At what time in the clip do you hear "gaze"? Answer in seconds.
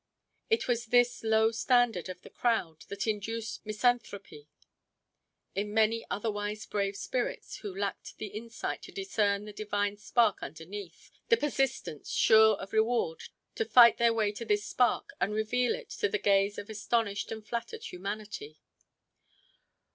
16.17-16.57